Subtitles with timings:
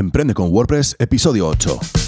[0.00, 1.99] Emprende con WordPress, episodio 8.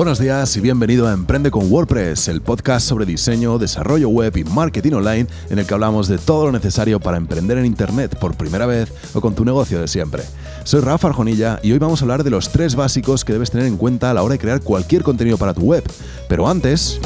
[0.00, 4.44] Buenos días y bienvenido a Emprende con WordPress, el podcast sobre diseño, desarrollo web y
[4.44, 8.34] marketing online en el que hablamos de todo lo necesario para emprender en Internet por
[8.34, 10.22] primera vez o con tu negocio de siempre.
[10.64, 13.66] Soy Rafa Arjonilla y hoy vamos a hablar de los tres básicos que debes tener
[13.66, 15.84] en cuenta a la hora de crear cualquier contenido para tu web.
[16.28, 16.98] Pero antes...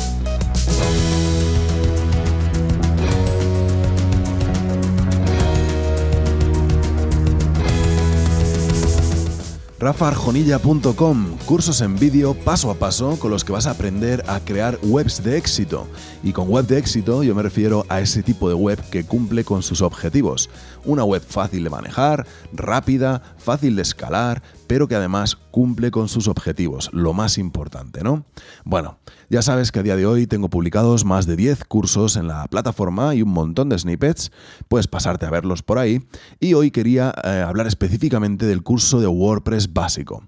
[9.85, 14.79] rafarjonilla.com, cursos en vídeo paso a paso con los que vas a aprender a crear
[14.83, 15.87] webs de éxito.
[16.23, 19.45] Y con web de éxito yo me refiero a ese tipo de web que cumple
[19.45, 20.49] con sus objetivos.
[20.87, 26.29] Una web fácil de manejar, rápida, fácil de escalar, pero que además cumple con sus
[26.29, 28.25] objetivos, lo más importante, ¿no?
[28.65, 28.99] Bueno,
[29.31, 32.47] ya sabes que a día de hoy tengo publicados más de 10 cursos en la
[32.49, 34.33] plataforma y un montón de snippets,
[34.69, 36.07] puedes pasarte a verlos por ahí,
[36.41, 40.23] y hoy quería eh, hablar específicamente del curso de WordPress básico.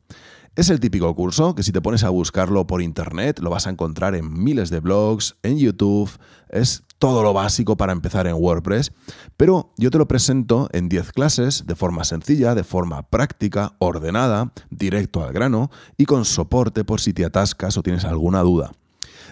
[0.56, 3.70] Es el típico curso que si te pones a buscarlo por internet lo vas a
[3.70, 6.10] encontrar en miles de blogs, en YouTube,
[6.48, 8.92] es todo lo básico para empezar en WordPress,
[9.36, 14.52] pero yo te lo presento en 10 clases de forma sencilla, de forma práctica, ordenada,
[14.70, 18.72] directo al grano y con soporte por si te atascas o tienes alguna duda.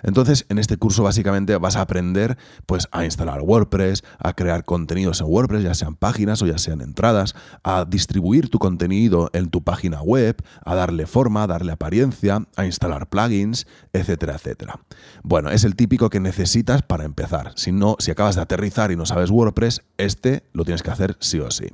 [0.03, 2.37] Entonces, en este curso básicamente vas a aprender
[2.67, 6.81] pues, a instalar WordPress, a crear contenidos en WordPress, ya sean páginas o ya sean
[6.81, 12.47] entradas, a distribuir tu contenido en tu página web, a darle forma, a darle apariencia,
[12.57, 14.81] a instalar plugins, etcétera, etcétera.
[15.23, 17.53] Bueno, es el típico que necesitas para empezar.
[17.57, 21.17] Si no, si acabas de aterrizar y no sabes WordPress, este lo tienes que hacer
[21.21, 21.67] sí o sí.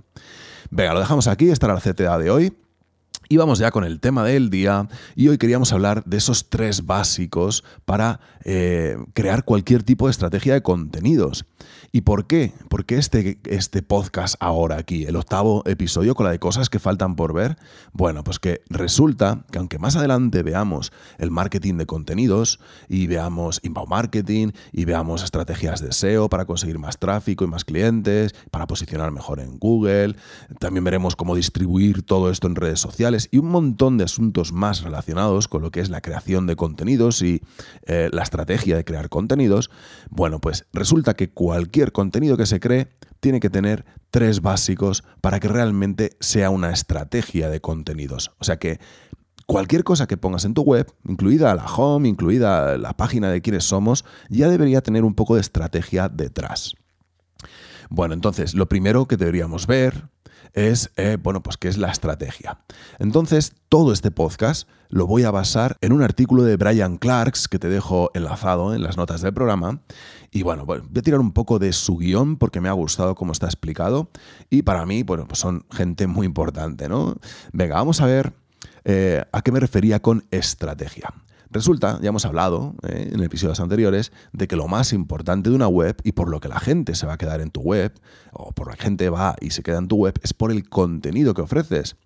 [0.70, 2.56] Venga, lo dejamos aquí, esta era la CTA de hoy.
[3.32, 6.84] Y vamos ya con el tema del día y hoy queríamos hablar de esos tres
[6.84, 11.46] básicos para eh, crear cualquier tipo de estrategia de contenidos.
[11.92, 12.52] ¿Y por qué?
[12.68, 16.80] ¿Por qué este, este podcast ahora aquí, el octavo episodio con la de cosas que
[16.80, 17.56] faltan por ver?
[17.92, 22.58] Bueno, pues que resulta que aunque más adelante veamos el marketing de contenidos
[22.88, 27.64] y veamos inbound marketing y veamos estrategias de SEO para conseguir más tráfico y más
[27.64, 30.16] clientes, para posicionar mejor en Google,
[30.58, 34.82] también veremos cómo distribuir todo esto en redes sociales y un montón de asuntos más
[34.82, 37.40] relacionados con lo que es la creación de contenidos y
[37.86, 39.70] eh, la estrategia de crear contenidos,
[40.10, 42.88] bueno, pues resulta que cualquier contenido que se cree
[43.20, 48.32] tiene que tener tres básicos para que realmente sea una estrategia de contenidos.
[48.38, 48.80] O sea que
[49.46, 53.64] cualquier cosa que pongas en tu web, incluida la home, incluida la página de quiénes
[53.64, 56.74] somos, ya debería tener un poco de estrategia detrás.
[57.88, 60.08] Bueno, entonces, lo primero que deberíamos ver
[60.54, 62.58] es, eh, bueno, pues qué es la estrategia.
[62.98, 67.58] Entonces, todo este podcast lo voy a basar en un artículo de Brian Clarks que
[67.58, 69.80] te dejo enlazado en las notas del programa.
[70.30, 73.32] Y bueno, voy a tirar un poco de su guion porque me ha gustado cómo
[73.32, 74.10] está explicado.
[74.48, 77.16] Y para mí, bueno, pues son gente muy importante, ¿no?
[77.52, 78.32] Venga, vamos a ver
[78.84, 81.12] eh, a qué me refería con estrategia.
[81.52, 85.66] Resulta, ya hemos hablado eh, en episodios anteriores, de que lo más importante de una
[85.66, 87.92] web y por lo que la gente se va a quedar en tu web,
[88.32, 91.34] o por la gente va y se queda en tu web, es por el contenido
[91.34, 91.96] que ofreces.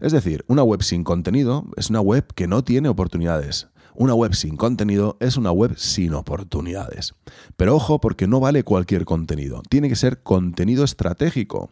[0.00, 3.68] Es decir, una web sin contenido es una web que no tiene oportunidades.
[3.94, 7.14] Una web sin contenido es una web sin oportunidades.
[7.56, 11.70] Pero ojo porque no vale cualquier contenido, tiene que ser contenido estratégico.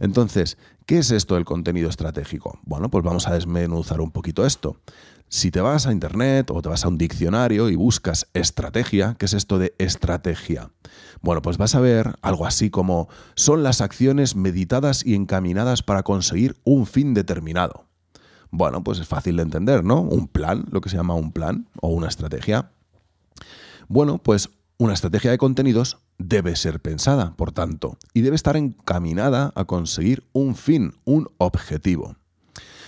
[0.00, 2.58] Entonces, ¿qué es esto del contenido estratégico?
[2.64, 4.80] Bueno, pues vamos a desmenuzar un poquito esto.
[5.28, 9.26] Si te vas a Internet o te vas a un diccionario y buscas estrategia, ¿qué
[9.26, 10.70] es esto de estrategia?
[11.22, 16.02] Bueno, pues vas a ver algo así como son las acciones meditadas y encaminadas para
[16.02, 17.86] conseguir un fin determinado.
[18.50, 20.02] Bueno, pues es fácil de entender, ¿no?
[20.02, 22.70] Un plan, lo que se llama un plan o una estrategia.
[23.88, 29.52] Bueno, pues una estrategia de contenidos debe ser pensada, por tanto, y debe estar encaminada
[29.54, 32.16] a conseguir un fin, un objetivo.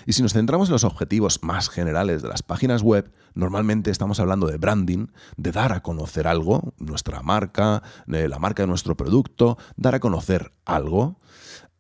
[0.06, 4.20] Y si nos centramos en los objetivos más generales de las páginas web, normalmente estamos
[4.20, 9.58] hablando de branding, de dar a conocer algo, nuestra marca, la marca de nuestro producto,
[9.76, 11.18] dar a conocer algo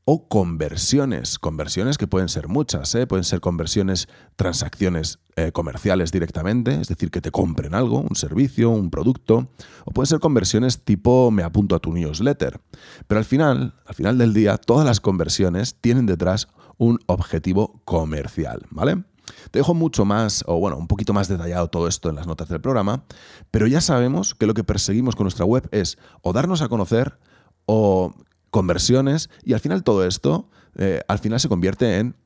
[0.08, 3.08] o conversiones, conversiones que pueden ser muchas, ¿eh?
[3.08, 4.06] pueden ser conversiones,
[4.36, 9.50] transacciones eh, comerciales directamente, es decir, que te compren algo, un servicio, un producto,
[9.84, 12.60] o pueden ser conversiones tipo me apunto a tu newsletter.
[13.08, 16.46] Pero al final, al final del día, todas las conversiones tienen detrás
[16.78, 19.02] un objetivo comercial, ¿vale?
[19.50, 22.48] Te dejo mucho más, o bueno, un poquito más detallado todo esto en las notas
[22.48, 23.02] del programa,
[23.50, 27.18] pero ya sabemos que lo que perseguimos con nuestra web es o darnos a conocer
[27.66, 28.14] o
[28.56, 32.16] conversiones y al final todo esto eh, al final se convierte en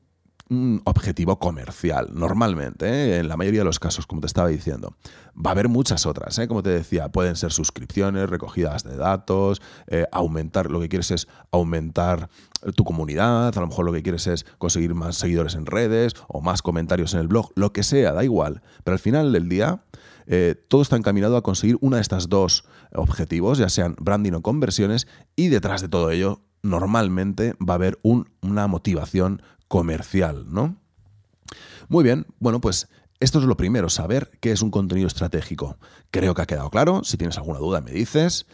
[0.51, 3.19] un objetivo comercial, normalmente, ¿eh?
[3.19, 4.97] en la mayoría de los casos, como te estaba diciendo.
[5.33, 6.47] Va a haber muchas otras, ¿eh?
[6.49, 11.29] como te decía, pueden ser suscripciones, recogidas de datos, eh, aumentar, lo que quieres es
[11.51, 12.29] aumentar
[12.75, 16.41] tu comunidad, a lo mejor lo que quieres es conseguir más seguidores en redes o
[16.41, 18.61] más comentarios en el blog, lo que sea, da igual.
[18.83, 19.85] Pero al final del día,
[20.67, 25.07] todo está encaminado a conseguir uno de estos dos objetivos, ya sean branding o conversiones,
[25.35, 30.75] y detrás de todo ello normalmente va a haber una motivación comercial, ¿no?
[31.87, 32.89] Muy bien, bueno, pues
[33.21, 35.77] esto es lo primero, saber qué es un contenido estratégico.
[36.11, 38.47] Creo que ha quedado claro, si tienes alguna duda me dices.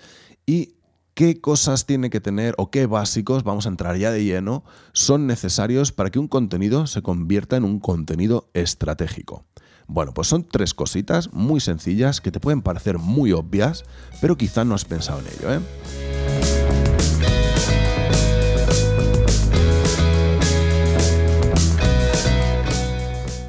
[0.46, 0.76] Y
[1.16, 5.26] qué cosas tiene que tener o qué básicos, vamos a entrar ya de lleno, son
[5.26, 9.44] necesarios para que un contenido se convierta en un contenido estratégico.
[9.88, 13.86] Bueno, pues son tres cositas muy sencillas que te pueden parecer muy obvias,
[14.22, 16.27] pero quizá no has pensado en ello, ¿eh?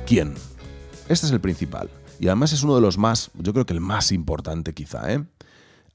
[0.08, 0.32] Quién.
[1.10, 1.90] Este es el principal.
[2.18, 5.12] Y además es uno de los más, yo creo que el más importante quizá.
[5.12, 5.22] ¿eh?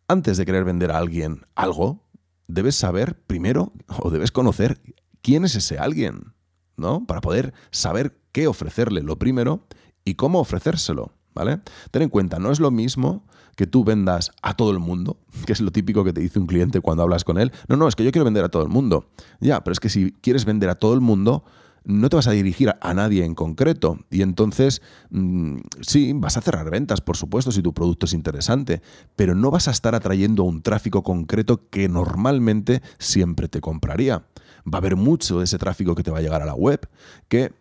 [0.07, 2.03] Antes de querer vender a alguien algo,
[2.47, 3.73] debes saber primero
[4.03, 4.79] o debes conocer
[5.23, 6.35] quién es ese alguien,
[6.77, 7.07] ¿no?
[7.07, 9.65] Para poder saber qué ofrecerle lo primero
[10.05, 11.61] y cómo ofrecérselo, ¿vale?
[11.89, 13.25] Ten en cuenta, no es lo mismo
[13.55, 15.17] que tú vendas a todo el mundo,
[15.47, 17.51] que es lo típico que te dice un cliente cuando hablas con él.
[17.67, 19.09] No, no, es que yo quiero vender a todo el mundo.
[19.39, 21.43] Ya, pero es que si quieres vender a todo el mundo,
[21.85, 23.99] no te vas a dirigir a nadie en concreto.
[24.09, 28.81] Y entonces, mm, sí, vas a cerrar ventas, por supuesto, si tu producto es interesante,
[29.15, 34.25] pero no vas a estar atrayendo un tráfico concreto que normalmente siempre te compraría.
[34.65, 36.87] Va a haber mucho de ese tráfico que te va a llegar a la web
[37.27, 37.53] que,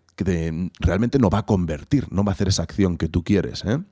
[0.79, 3.65] realmente no va a convertir, no va a hacer esa acción que tú quieres.
[3.65, 3.83] ¿eh?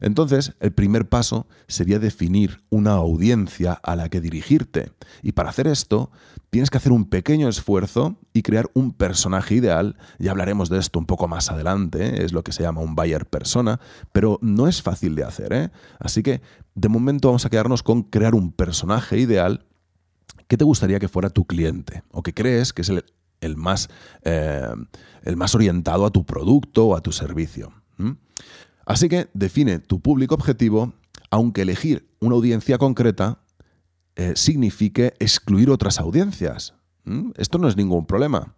[0.00, 4.92] Entonces, el primer paso sería definir una audiencia a la que dirigirte.
[5.22, 6.10] Y para hacer esto,
[6.50, 9.96] tienes que hacer un pequeño esfuerzo y crear un personaje ideal.
[10.18, 12.24] Ya hablaremos de esto un poco más adelante, ¿eh?
[12.24, 13.80] es lo que se llama un buyer persona,
[14.12, 15.52] pero no es fácil de hacer.
[15.52, 15.70] ¿eh?
[15.98, 16.40] Así que,
[16.74, 19.66] de momento vamos a quedarnos con crear un personaje ideal
[20.48, 22.90] que te gustaría que fuera tu cliente o que crees que es
[23.40, 23.88] el, más,
[24.22, 24.66] eh,
[25.22, 27.72] el más orientado a tu producto o a tu servicio.
[28.86, 30.94] Así que define tu público objetivo,
[31.30, 33.40] aunque elegir una audiencia concreta
[34.16, 36.74] eh, signifique excluir otras audiencias.
[37.36, 38.54] Esto no es ningún problema.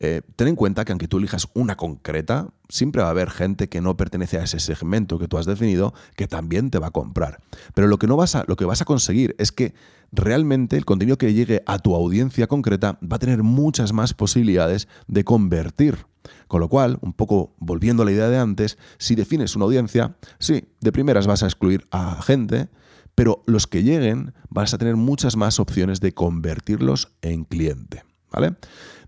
[0.00, 3.68] Eh, ten en cuenta que aunque tú elijas una concreta, siempre va a haber gente
[3.68, 6.92] que no pertenece a ese segmento que tú has definido que también te va a
[6.92, 7.40] comprar.
[7.74, 9.74] Pero lo que, no vas a, lo que vas a conseguir es que
[10.12, 14.88] realmente el contenido que llegue a tu audiencia concreta va a tener muchas más posibilidades
[15.08, 16.06] de convertir.
[16.46, 20.16] Con lo cual, un poco volviendo a la idea de antes, si defines una audiencia,
[20.38, 22.68] sí, de primeras vas a excluir a gente,
[23.14, 28.07] pero los que lleguen vas a tener muchas más opciones de convertirlos en cliente.
[28.30, 28.56] ¿Vale?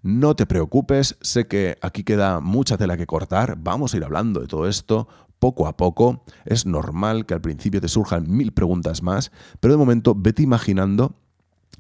[0.03, 4.41] No te preocupes, sé que aquí queda mucha tela que cortar, vamos a ir hablando
[4.41, 5.09] de todo esto
[5.41, 6.23] poco a poco.
[6.45, 11.17] Es normal que al principio te surjan mil preguntas más, pero de momento vete imaginando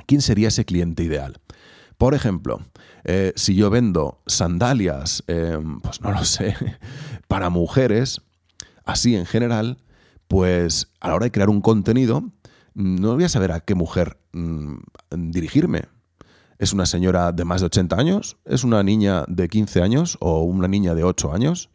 [0.07, 1.41] quién sería ese cliente ideal.
[1.97, 2.61] Por ejemplo,
[3.05, 6.57] eh, si yo vendo sandalias, em, pues no lo sé,
[7.29, 8.23] para mujeres,
[8.85, 9.79] así en general,
[10.27, 12.25] pues a la hora de crear un contenido,
[12.75, 14.77] no voy a saber a qué mujer mm,
[15.31, 15.83] dirigirme.
[16.61, 18.37] ¿Es una señora de más de 80 años?
[18.45, 21.71] ¿Es una niña de 15 años o una niña de 8 años?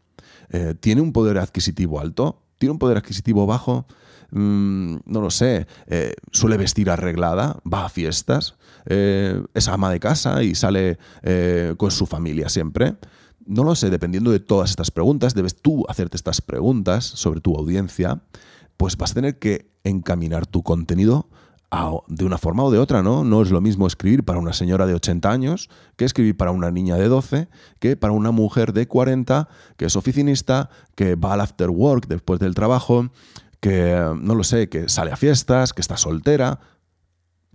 [0.51, 2.43] Eh, ¿Tiene un poder adquisitivo alto?
[2.59, 3.87] ¿Tiene un poder adquisitivo bajo?
[4.29, 9.99] Mm, no lo sé, eh, suele vestir arreglada, va a fiestas, eh, es ama de
[9.99, 10.99] casa y sale
[11.77, 12.95] con su familia siempre.
[13.47, 17.55] No lo sé, dependiendo de todas estas preguntas, debes tú hacerte estas preguntas sobre tu
[17.55, 18.21] audiencia,
[18.77, 21.27] pues vas a tener que encaminar tu contenido
[22.07, 23.23] de una forma o de otra, ¿no?
[23.23, 26.71] No es lo mismo escribir para una señora de 80 años que escribir para una
[26.71, 31.41] niña de 12, que para una mujer de 40 que es oficinista, que va al
[31.41, 33.09] after work después del trabajo,
[33.59, 36.59] que, no lo sé, que sale a fiestas, que está soltera.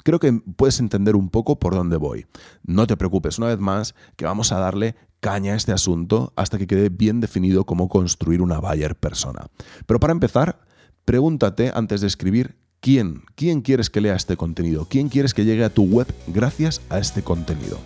[0.03, 2.27] Creo que puedes entender un poco por dónde voy.
[2.63, 6.59] No te preocupes, una vez más, que vamos a darle caña a este asunto hasta
[6.59, 9.47] que quede bien definido cómo construir una buyer persona.
[9.87, 10.61] Pero para empezar,
[11.05, 15.65] pregúntate antes de escribir quién, quién quieres que lea este contenido, quién quieres que llegue
[15.65, 17.79] a tu web gracias a este contenido.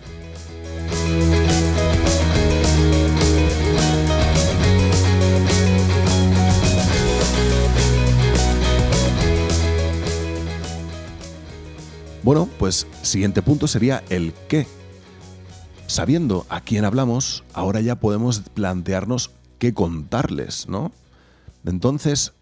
[12.23, 14.65] Bueno, pues siguiente punto sería el qué.
[15.85, 20.91] Sabiendo a quién hablamos, ahora ya podemos plantearnos qué contarles, ¿no?
[21.65, 22.33] Entonces,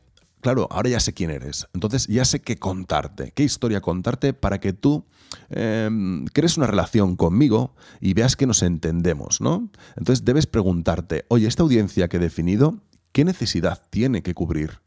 [0.44, 1.68] claro, ahora ya sé quién eres.
[1.74, 5.06] Entonces ya sé qué contarte, qué historia contarte para que tú
[5.50, 9.72] em, crees una relación conmigo y veas que nos entendemos, ¿no?
[9.96, 12.84] Entonces debes preguntarte, oye, esta audiencia que he definido,
[13.14, 14.82] ¿qué necesidad tiene que cubrir?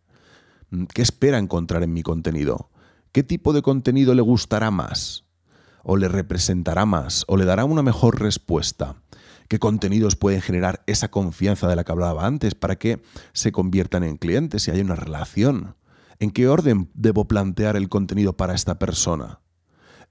[0.93, 2.71] ¿Qué espera encontrar en mi contenido?
[3.13, 5.25] ¿Qué tipo de contenido le gustará más?
[5.83, 7.25] ¿O le representará más?
[7.29, 8.97] ¿O le dará una mejor respuesta?
[9.49, 14.05] Qué contenidos pueden generar esa confianza de la que hablaba antes para que se conviertan
[14.05, 15.77] en clientes y haya una relación.
[16.19, 19.41] ¿En qué orden debo plantear el contenido para esta persona?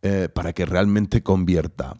[0.01, 1.99] Eh, para que realmente convierta.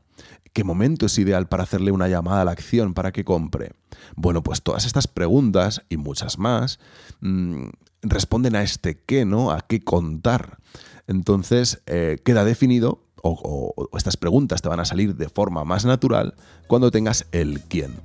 [0.54, 3.72] ¿Qué momento es ideal para hacerle una llamada a la acción para que compre?
[4.15, 6.80] Bueno, pues todas estas preguntas y muchas más
[7.22, 7.65] mm,
[8.04, 9.50] responden a este qué, ¿no?
[9.50, 10.60] A qué contar.
[11.08, 16.36] Entonces, eh, queda definido o, estas preguntas te van a salir de forma más natural
[16.67, 17.96] cuando tengas el quién.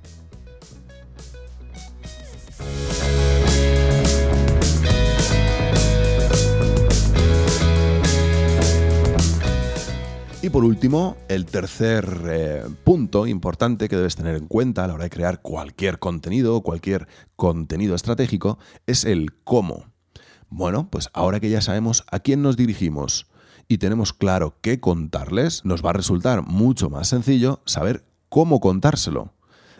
[10.43, 14.95] Y por último, el tercer eh, punto importante que debes tener en cuenta a la
[14.95, 19.93] hora de crear cualquier contenido, cualquier contenido estratégico, es el cómo.
[20.49, 23.30] Bueno, pues ahora que ya sabemos a quién nos dirigimos,
[23.71, 29.33] y tenemos claro qué contarles, nos va a resultar mucho más sencillo saber cómo contárselo.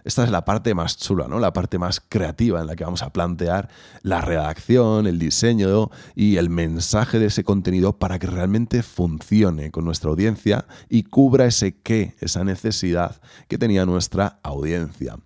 [0.05, 1.41] Esta es la parte más chula, ¿no?
[1.41, 3.69] La parte más creativa en la que vamos a plantear
[4.03, 9.85] la redacción, el diseño y el mensaje de ese contenido para que realmente funcione con
[9.85, 15.17] nuestra audiencia y cubra ese qué, esa necesidad que tenía nuestra audiencia.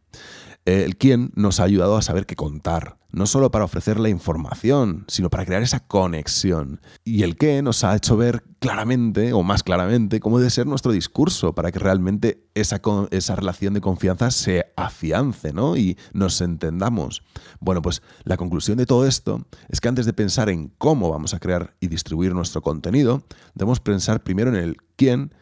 [0.65, 5.05] El quién nos ha ayudado a saber qué contar, no solo para ofrecer la información,
[5.09, 6.81] sino para crear esa conexión.
[7.05, 10.91] Y el qué nos ha hecho ver claramente, o más claramente, cómo debe ser nuestro
[10.91, 12.81] discurso para que realmente esa,
[13.11, 15.77] esa relación de confianza se afiance ¿no?
[15.77, 17.23] y nos entendamos.
[17.61, 21.35] Bueno, pues la conclusión de todo esto es que antes de pensar en cómo vamos
[21.35, 23.23] a crear y distribuir nuestro contenido,
[23.55, 25.35] debemos pensar primero en el quién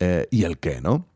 [0.00, 1.13] eh, y el qué, ¿no?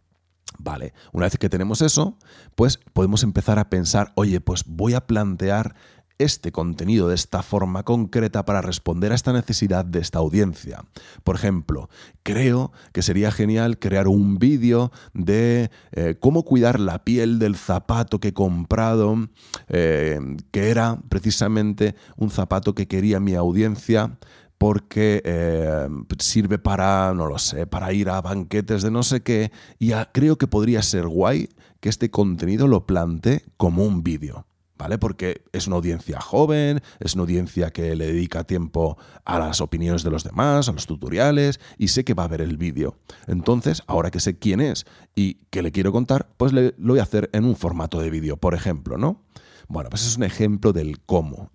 [0.58, 2.18] Vale, una vez que tenemos eso,
[2.56, 5.76] pues podemos empezar a pensar, oye, pues voy a plantear
[6.18, 10.84] este contenido de esta forma concreta para responder a esta necesidad de esta audiencia.
[11.22, 11.88] Por ejemplo,
[12.24, 18.18] creo que sería genial crear un vídeo de eh, cómo cuidar la piel del zapato
[18.18, 19.28] que he comprado,
[19.68, 20.18] eh,
[20.50, 24.18] que era precisamente un zapato que quería mi audiencia
[24.58, 25.88] porque eh,
[26.18, 30.36] sirve para, no lo sé, para ir a banquetes de no sé qué, y creo
[30.36, 31.48] que podría ser guay
[31.80, 34.44] que este contenido lo plante como un vídeo.
[34.76, 34.96] ¿Vale?
[34.96, 40.04] Porque es una audiencia joven, es una audiencia que le dedica tiempo a las opiniones
[40.04, 42.96] de los demás, a los tutoriales, y sé que va a ver el vídeo.
[43.26, 44.86] Entonces, ahora que sé quién es
[45.16, 48.36] y que le quiero contar, pues lo voy a hacer en un formato de vídeo,
[48.36, 49.24] por ejemplo, ¿no?
[49.66, 51.50] Bueno, pues es un ejemplo del cómo.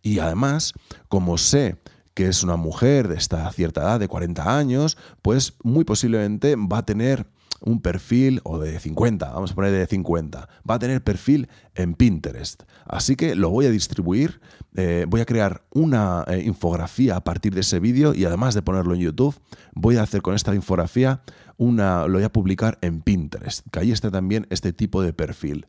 [0.00, 0.72] Y además,
[1.08, 1.76] como sé
[2.14, 6.78] que es una mujer de esta cierta edad, de 40 años, pues muy posiblemente va
[6.78, 7.26] a tener
[7.60, 11.94] un perfil, o de 50, vamos a poner de 50, va a tener perfil en
[11.94, 12.62] Pinterest.
[12.86, 14.40] Así que lo voy a distribuir,
[14.74, 18.62] eh, voy a crear una eh, infografía a partir de ese vídeo y además de
[18.62, 19.38] ponerlo en YouTube,
[19.74, 21.22] voy a hacer con esta infografía
[21.56, 25.66] una, lo voy a publicar en Pinterest, que ahí está también este tipo de perfil.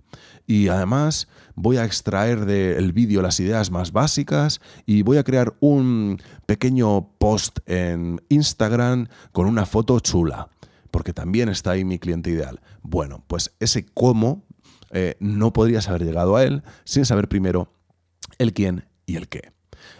[0.47, 5.53] Y además voy a extraer del vídeo las ideas más básicas y voy a crear
[5.59, 10.49] un pequeño post en Instagram con una foto chula
[10.93, 12.61] porque también está ahí mi cliente ideal.
[12.83, 14.45] Bueno, pues ese cómo
[14.91, 17.73] eh, no podrías haber llegado a él sin saber primero
[18.37, 19.53] el quién y el qué.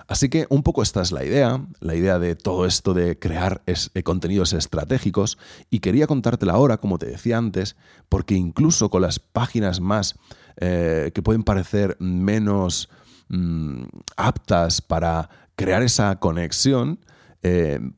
[0.08, 3.64] Así que un poco esta es la idea, la idea de todo esto de crear
[3.66, 5.40] eh, contenidos estratégicos
[5.72, 7.76] y quería contártela ahora, como te decía antes,
[8.08, 10.14] porque incluso con las páginas más
[10.58, 12.88] eh, que pueden parecer menos
[13.30, 13.86] mm,
[14.16, 17.00] aptas para crear esa conexión,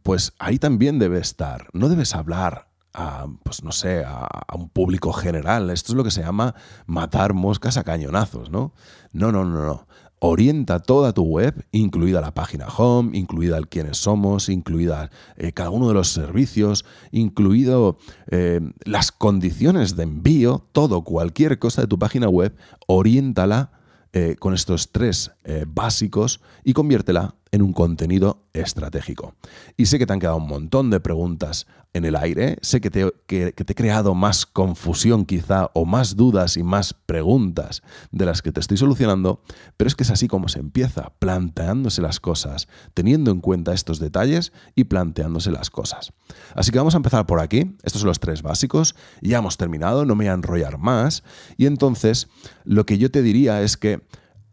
[0.02, 1.68] pues ahí también debe estar.
[1.74, 5.70] No debes hablar a, pues no sé, a, un público general.
[5.70, 8.74] Esto es lo que se llama matar moscas a cañonazos, ¿no?
[9.12, 9.88] No, no, no, no.
[10.20, 15.70] Orienta toda tu web, incluida la página home, incluida el quiénes somos, incluida eh, cada
[15.70, 17.98] uno de los servicios, incluido
[18.32, 22.56] eh, las condiciones de envío, todo, cualquier cosa de tu página web,
[22.88, 23.72] oriéntala
[24.14, 25.32] eh, con estos tres
[25.68, 29.34] básicos y conviértela en un contenido estratégico.
[29.78, 32.92] Y sé que te han quedado un montón de preguntas en el aire, sé que
[32.92, 37.82] te, que, te, he creado más confusión quizá o más dudas y más preguntas
[38.12, 39.42] de las que te estoy solucionando,
[39.78, 44.00] pero es que es así como se empieza, planteándose las cosas, teniendo en cuenta estos
[44.00, 46.12] detalles y planteándose las cosas.
[46.54, 50.04] Así que vamos a empezar por aquí, estos son los tres básicos, ya hemos terminado,
[50.04, 51.24] no me voy a enrollar más,
[51.56, 52.28] y entonces
[52.66, 54.02] lo que yo te diría es que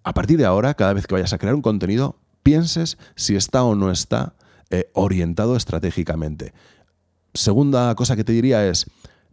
[0.04, 3.64] a partir de ahora, cada vez que vayas a crear un contenido, pienses si está
[3.64, 4.34] o no está
[4.70, 6.52] eh, orientado estratégicamente.
[7.34, 8.86] Segunda cosa que te diría es,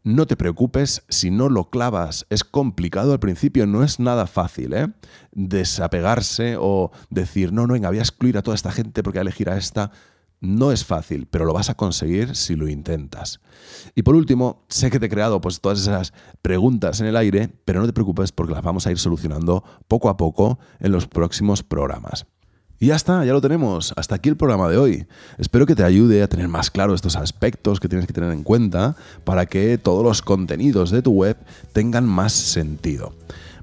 [0.03, 2.25] no te preocupes si no lo clavas.
[2.29, 4.87] Es complicado al principio, no es nada fácil, ¿eh?
[5.31, 9.27] Desapegarse o decir, no, no, venga, voy a excluir a toda esta gente porque voy
[9.27, 9.91] a elegir a esta.
[10.41, 13.41] No es fácil, pero lo vas a conseguir si lo intentas.
[13.93, 17.53] Y por último, sé que te he creado pues, todas esas preguntas en el aire,
[17.65, 21.07] pero no te preocupes porque las vamos a ir solucionando poco a poco en los
[21.07, 22.25] próximos programas.
[22.81, 23.93] Y ya está, ya lo tenemos.
[23.97, 25.05] Hasta aquí el programa de hoy.
[25.37, 28.43] Espero que te ayude a tener más claro estos aspectos que tienes que tener en
[28.43, 28.95] cuenta
[29.25, 31.35] para que todos los contenidos de tu web
[31.73, 33.13] tengan más sentido.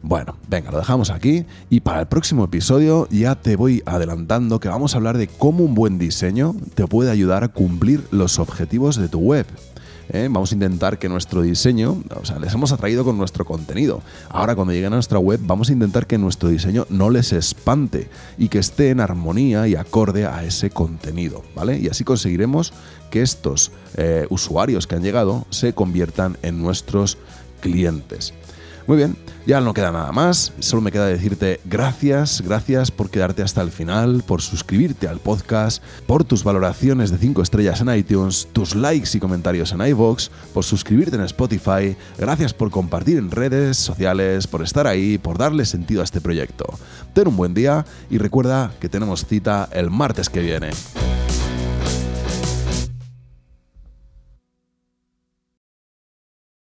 [0.03, 4.69] Bueno, venga, lo dejamos aquí y para el próximo episodio ya te voy adelantando que
[4.69, 8.97] vamos a hablar de cómo un buen diseño te puede ayudar a cumplir los objetivos
[8.97, 9.47] de tu web.
[10.11, 10.29] ¿Eh?
[10.31, 14.03] Vamos a intentar que nuestro diseño, o sea, les hemos atraído con nuestro contenido.
[14.29, 18.09] Ahora cuando lleguen a nuestra web vamos a intentar que nuestro diseño no les espante
[18.39, 21.79] y que esté en armonía y acorde a ese contenido, ¿vale?
[21.79, 22.73] Y así conseguiremos
[23.11, 27.19] que estos eh, usuarios que han llegado se conviertan en nuestros
[27.61, 28.35] clientes.
[28.87, 29.17] Muy bien,
[29.47, 33.73] ya no queda nada más, solo me queda decirte gracias, gracias por quedarte hasta el
[33.73, 39.11] final, por suscribirte al podcast, por tus valoraciones de 5 estrellas en iTunes, tus likes
[39.15, 44.63] y comentarios en iVoox, por suscribirte en Spotify, gracias por compartir en redes sociales, por
[44.63, 46.65] estar ahí, por darle sentido a este proyecto.
[47.13, 50.71] Ten un buen día y recuerda que tenemos cita el martes que viene.